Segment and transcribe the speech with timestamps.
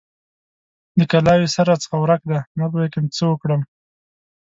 [0.97, 3.61] د کلاوې سر راڅخه ورک دی؛ نه پوهېږم چې څه وکړم؟!